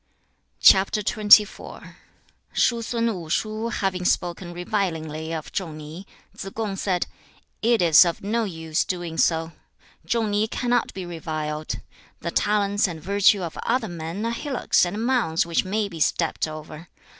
[0.63, 1.93] XXIV.
[2.53, 7.05] Shu sun Wu shu having spoken revilingly of Chung ni, Tsze kung said,
[7.61, 9.51] 'It is of no use doing so.
[10.07, 11.81] Chung ni cannot be reviled.
[12.21, 16.47] The talents and virtue of other men are hillocks and mounds which may be stepped
[16.47, 16.89] over.